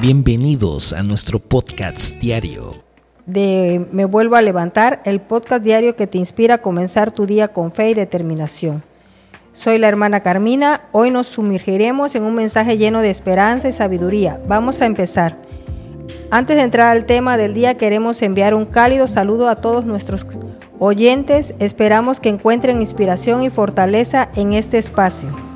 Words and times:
Bienvenidos 0.00 0.92
a 0.92 1.02
nuestro 1.02 1.38
podcast 1.38 2.18
diario. 2.18 2.74
De 3.26 3.86
Me 3.92 4.04
vuelvo 4.04 4.34
a 4.34 4.42
levantar, 4.42 5.00
el 5.04 5.20
podcast 5.20 5.62
diario 5.62 5.94
que 5.94 6.06
te 6.06 6.18
inspira 6.18 6.56
a 6.56 6.58
comenzar 6.58 7.12
tu 7.12 7.26
día 7.26 7.48
con 7.48 7.70
fe 7.70 7.90
y 7.90 7.94
determinación. 7.94 8.82
Soy 9.52 9.78
la 9.78 9.88
hermana 9.88 10.20
Carmina. 10.20 10.82
Hoy 10.90 11.10
nos 11.10 11.28
sumergiremos 11.28 12.14
en 12.16 12.24
un 12.24 12.34
mensaje 12.34 12.76
lleno 12.76 13.00
de 13.00 13.10
esperanza 13.10 13.68
y 13.68 13.72
sabiduría. 13.72 14.40
Vamos 14.48 14.82
a 14.82 14.86
empezar. 14.86 15.38
Antes 16.30 16.56
de 16.56 16.62
entrar 16.62 16.88
al 16.88 17.06
tema 17.06 17.36
del 17.36 17.54
día, 17.54 17.76
queremos 17.76 18.20
enviar 18.20 18.54
un 18.54 18.66
cálido 18.66 19.06
saludo 19.06 19.48
a 19.48 19.56
todos 19.56 19.86
nuestros 19.86 20.26
oyentes. 20.80 21.54
Esperamos 21.60 22.18
que 22.18 22.30
encuentren 22.30 22.80
inspiración 22.80 23.44
y 23.44 23.50
fortaleza 23.50 24.28
en 24.34 24.54
este 24.54 24.76
espacio. 24.76 25.53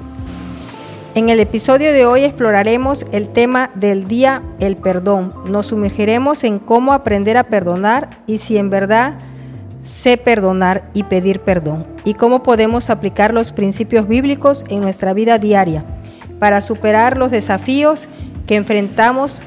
En 1.19 1.31
el 1.31 1.41
episodio 1.41 1.93
de 1.93 2.07
hoy 2.07 2.23
exploraremos 2.23 3.05
el 3.11 3.29
tema 3.31 3.73
del 3.75 4.07
día, 4.07 4.41
el 4.61 4.77
perdón. 4.77 5.35
Nos 5.47 5.67
sumergiremos 5.67 6.45
en 6.45 6.61
cómo 6.61 6.93
aprender 6.93 7.37
a 7.37 7.43
perdonar 7.43 8.09
y 8.29 8.39
si 8.39 8.57
en 8.57 8.71
verdad 8.71 9.15
sé 9.81 10.17
perdonar 10.17 10.89
y 10.95 11.03
pedir 11.03 11.41
perdón. 11.41 11.89
Y 12.05 12.15
cómo 12.15 12.45
podemos 12.45 12.89
aplicar 12.89 13.35
los 13.35 13.51
principios 13.51 14.07
bíblicos 14.07 14.65
en 14.69 14.81
nuestra 14.81 15.13
vida 15.13 15.41
diaria 15.41 15.85
para 16.39 16.61
superar 16.61 17.19
los 17.19 17.33
desafíos 17.33 18.09
que 18.47 18.55
enfrentamos. 18.55 19.43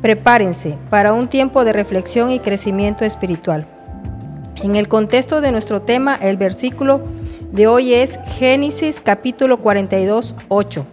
Prepárense 0.00 0.76
para 0.90 1.12
un 1.12 1.28
tiempo 1.28 1.64
de 1.64 1.72
reflexión 1.72 2.32
y 2.32 2.40
crecimiento 2.40 3.04
espiritual. 3.04 3.68
En 4.60 4.74
el 4.74 4.88
contexto 4.88 5.40
de 5.40 5.52
nuestro 5.52 5.82
tema, 5.82 6.16
el 6.16 6.36
versículo 6.36 7.00
de 7.52 7.68
hoy 7.68 7.94
es 7.94 8.18
Génesis 8.26 9.00
capítulo 9.00 9.58
42, 9.58 10.34
8 10.48 10.84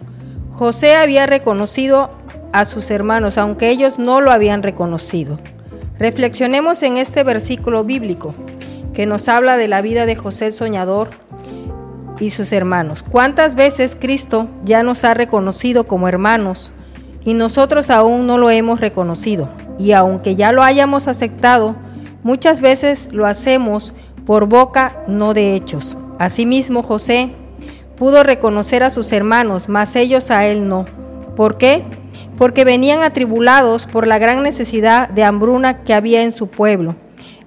José 0.60 0.94
había 0.94 1.24
reconocido 1.24 2.10
a 2.52 2.66
sus 2.66 2.90
hermanos, 2.90 3.38
aunque 3.38 3.70
ellos 3.70 3.98
no 3.98 4.20
lo 4.20 4.30
habían 4.30 4.62
reconocido. 4.62 5.38
Reflexionemos 5.98 6.82
en 6.82 6.98
este 6.98 7.24
versículo 7.24 7.82
bíblico 7.82 8.34
que 8.92 9.06
nos 9.06 9.30
habla 9.30 9.56
de 9.56 9.68
la 9.68 9.80
vida 9.80 10.04
de 10.04 10.16
José 10.16 10.48
el 10.48 10.52
soñador 10.52 11.08
y 12.18 12.28
sus 12.28 12.52
hermanos. 12.52 13.02
¿Cuántas 13.02 13.54
veces 13.54 13.96
Cristo 13.98 14.48
ya 14.62 14.82
nos 14.82 15.02
ha 15.04 15.14
reconocido 15.14 15.84
como 15.84 16.08
hermanos 16.08 16.74
y 17.24 17.32
nosotros 17.32 17.88
aún 17.88 18.26
no 18.26 18.36
lo 18.36 18.50
hemos 18.50 18.80
reconocido? 18.80 19.48
Y 19.78 19.92
aunque 19.92 20.34
ya 20.34 20.52
lo 20.52 20.62
hayamos 20.62 21.08
aceptado, 21.08 21.74
muchas 22.22 22.60
veces 22.60 23.08
lo 23.12 23.24
hacemos 23.24 23.94
por 24.26 24.44
boca, 24.44 25.04
no 25.06 25.32
de 25.32 25.54
hechos. 25.54 25.96
Asimismo, 26.18 26.82
José 26.82 27.30
pudo 28.00 28.22
reconocer 28.22 28.82
a 28.82 28.88
sus 28.88 29.12
hermanos, 29.12 29.68
mas 29.68 29.94
ellos 29.94 30.30
a 30.30 30.46
él 30.46 30.66
no. 30.66 30.86
¿Por 31.36 31.58
qué? 31.58 31.84
Porque 32.38 32.64
venían 32.64 33.02
atribulados 33.02 33.84
por 33.84 34.06
la 34.06 34.18
gran 34.18 34.42
necesidad 34.42 35.10
de 35.10 35.22
hambruna 35.22 35.82
que 35.82 35.92
había 35.92 36.22
en 36.22 36.32
su 36.32 36.46
pueblo. 36.46 36.96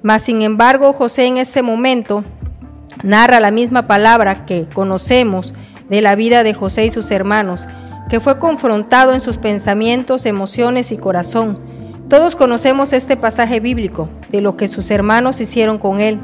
Mas 0.03 0.21
sin 0.21 0.43
embargo 0.43 0.93
José 0.93 1.25
en 1.25 1.37
ese 1.37 1.63
momento 1.63 2.23
narra 3.01 3.39
la 3.39 3.49
misma 3.49 3.87
palabra 3.87 4.45
que 4.45 4.67
conocemos 4.71 5.55
de 5.89 6.03
la 6.03 6.13
vida 6.13 6.43
de 6.43 6.53
José 6.53 6.85
y 6.85 6.91
sus 6.91 7.09
hermanos, 7.09 7.65
que 8.07 8.19
fue 8.19 8.37
confrontado 8.37 9.15
en 9.15 9.21
sus 9.21 9.39
pensamientos, 9.39 10.27
emociones 10.27 10.91
y 10.91 10.97
corazón. 10.97 11.57
Todos 12.09 12.35
conocemos 12.35 12.93
este 12.93 13.17
pasaje 13.17 13.59
bíblico 13.59 14.07
de 14.29 14.41
lo 14.41 14.55
que 14.55 14.67
sus 14.67 14.91
hermanos 14.91 15.41
hicieron 15.41 15.79
con 15.79 15.99
él. 15.99 16.19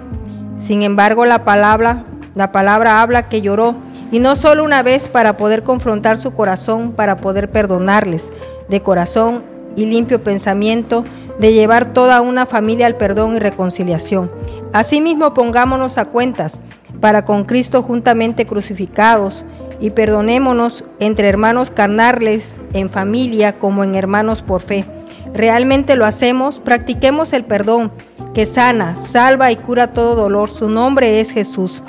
Sin 0.56 0.84
embargo, 0.84 1.26
la 1.26 1.46
palabra, 1.46 2.04
la 2.36 2.52
palabra 2.52 3.02
habla 3.02 3.28
que 3.28 3.42
lloró 3.42 3.89
y 4.12 4.20
no 4.20 4.36
solo 4.36 4.64
una 4.64 4.84
vez 4.84 5.08
para 5.08 5.38
poder 5.38 5.64
confrontar 5.64 6.18
su 6.18 6.32
corazón, 6.32 6.94
para 6.94 7.18
poder 7.18 7.50
perdonarles 7.50 8.32
de 8.68 8.82
corazón 8.82 9.44
y 9.76 9.86
limpio 9.86 10.24
pensamiento, 10.24 11.04
de 11.40 11.54
llevar 11.54 11.94
toda 11.94 12.22
una 12.22 12.46
familia 12.46 12.88
al 12.88 12.96
perdón 12.96 13.36
y 13.36 13.40
reconciliación. 13.40 14.32
Asimismo, 14.74 15.34
pongámonos 15.34 15.98
a 15.98 16.06
cuentas 16.06 16.60
para 17.00 17.24
con 17.24 17.46
Cristo 17.46 17.82
juntamente 17.82 18.46
crucificados 18.46 19.46
y 19.80 19.92
perdonémonos 19.92 20.84
entre 21.00 21.30
hermanos 21.30 21.72
carnales, 21.72 22.62
en 22.74 22.90
familia 22.90 23.58
como 23.58 23.84
en 23.84 23.96
hermanos 23.96 24.42
por 24.42 24.62
fe. 24.62 24.86
Realmente 25.34 25.96
lo 25.96 26.06
hacemos, 26.06 26.60
practiquemos 26.60 27.34
el 27.34 27.46
perdón 27.46 27.92
que 28.34 28.46
sana, 28.46 28.96
salva 28.96 29.52
y 29.52 29.56
cura 29.56 29.92
todo 29.92 30.16
dolor. 30.16 30.50
Su 30.50 30.68
nombre 30.68 31.20
es 31.22 31.32
Jesús. 31.32 31.82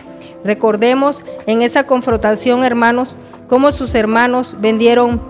Recordemos 0.45 1.25
en 1.47 1.63
esa 1.63 1.85
confrontación, 1.85 2.65
hermanos, 2.65 3.17
cómo 3.49 3.73
sus 3.73 3.95
hermanos 3.95 4.57
vendieron 4.59 5.21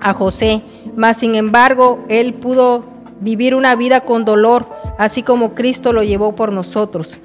a 0.00 0.12
José, 0.14 0.62
mas 0.96 1.18
sin 1.18 1.34
embargo 1.34 1.98
él 2.08 2.34
pudo 2.34 2.84
vivir 3.20 3.54
una 3.54 3.74
vida 3.74 4.02
con 4.02 4.24
dolor, 4.24 4.66
así 4.96 5.22
como 5.22 5.54
Cristo 5.54 5.92
lo 5.92 6.02
llevó 6.02 6.34
por 6.34 6.52
nosotros 6.52 7.18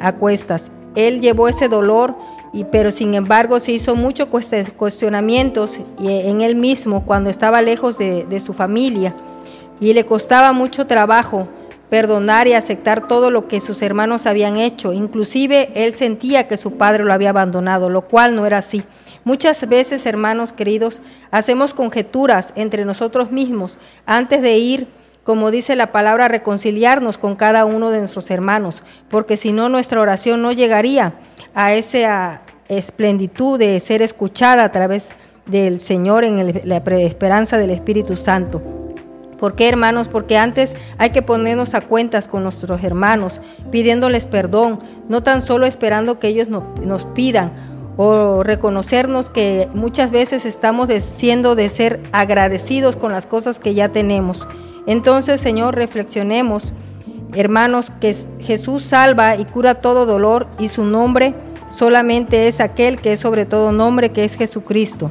a 0.00 0.12
cuestas. 0.16 0.70
Él 0.94 1.20
llevó 1.20 1.48
ese 1.48 1.68
dolor, 1.68 2.14
y, 2.52 2.64
pero 2.64 2.90
sin 2.90 3.14
embargo 3.14 3.60
se 3.60 3.72
hizo 3.72 3.96
muchos 3.96 4.28
cuestionamientos 4.76 5.80
en 5.98 6.42
él 6.42 6.54
mismo 6.54 7.04
cuando 7.04 7.30
estaba 7.30 7.62
lejos 7.62 7.96
de, 7.96 8.26
de 8.26 8.40
su 8.40 8.52
familia 8.52 9.14
y 9.80 9.94
le 9.94 10.04
costaba 10.04 10.52
mucho 10.52 10.86
trabajo 10.86 11.48
perdonar 11.92 12.48
y 12.48 12.54
aceptar 12.54 13.06
todo 13.06 13.30
lo 13.30 13.48
que 13.48 13.60
sus 13.60 13.82
hermanos 13.82 14.24
habían 14.24 14.56
hecho. 14.56 14.94
Inclusive 14.94 15.72
él 15.74 15.92
sentía 15.92 16.48
que 16.48 16.56
su 16.56 16.78
padre 16.78 17.04
lo 17.04 17.12
había 17.12 17.28
abandonado, 17.28 17.90
lo 17.90 18.08
cual 18.08 18.34
no 18.34 18.46
era 18.46 18.56
así. 18.56 18.82
Muchas 19.24 19.68
veces, 19.68 20.06
hermanos 20.06 20.54
queridos, 20.54 21.02
hacemos 21.30 21.74
conjeturas 21.74 22.54
entre 22.56 22.86
nosotros 22.86 23.30
mismos 23.30 23.78
antes 24.06 24.40
de 24.40 24.56
ir, 24.56 24.86
como 25.22 25.50
dice 25.50 25.76
la 25.76 25.92
palabra, 25.92 26.24
a 26.24 26.28
reconciliarnos 26.28 27.18
con 27.18 27.36
cada 27.36 27.66
uno 27.66 27.90
de 27.90 27.98
nuestros 27.98 28.30
hermanos, 28.30 28.82
porque 29.10 29.36
si 29.36 29.52
no 29.52 29.68
nuestra 29.68 30.00
oración 30.00 30.40
no 30.40 30.50
llegaría 30.50 31.12
a 31.54 31.74
esa 31.74 32.40
esplenditud 32.68 33.58
de 33.58 33.78
ser 33.80 34.00
escuchada 34.00 34.64
a 34.64 34.72
través 34.72 35.10
del 35.44 35.78
Señor 35.78 36.24
en 36.24 36.62
la 36.64 36.76
esperanza 36.78 37.58
del 37.58 37.70
Espíritu 37.70 38.16
Santo. 38.16 38.71
¿Por 39.42 39.56
qué, 39.56 39.68
hermanos? 39.68 40.06
Porque 40.06 40.38
antes 40.38 40.76
hay 40.98 41.10
que 41.10 41.20
ponernos 41.20 41.74
a 41.74 41.80
cuentas 41.80 42.28
con 42.28 42.44
nuestros 42.44 42.84
hermanos, 42.84 43.40
pidiéndoles 43.72 44.24
perdón, 44.24 44.78
no 45.08 45.24
tan 45.24 45.42
solo 45.42 45.66
esperando 45.66 46.20
que 46.20 46.28
ellos 46.28 46.46
nos 46.48 47.04
pidan 47.06 47.50
o 47.96 48.44
reconocernos 48.44 49.30
que 49.30 49.68
muchas 49.74 50.12
veces 50.12 50.46
estamos 50.46 50.90
siendo 51.02 51.56
de 51.56 51.70
ser 51.70 52.00
agradecidos 52.12 52.94
con 52.94 53.10
las 53.10 53.26
cosas 53.26 53.58
que 53.58 53.74
ya 53.74 53.88
tenemos. 53.88 54.46
Entonces, 54.86 55.40
Señor, 55.40 55.74
reflexionemos, 55.74 56.72
hermanos, 57.34 57.90
que 58.00 58.14
Jesús 58.38 58.84
salva 58.84 59.34
y 59.34 59.44
cura 59.44 59.74
todo 59.74 60.06
dolor 60.06 60.46
y 60.60 60.68
su 60.68 60.84
nombre 60.84 61.34
solamente 61.66 62.46
es 62.46 62.60
aquel 62.60 63.00
que 63.00 63.14
es 63.14 63.18
sobre 63.18 63.44
todo 63.44 63.72
nombre, 63.72 64.12
que 64.12 64.22
es 64.24 64.36
Jesucristo. 64.36 65.10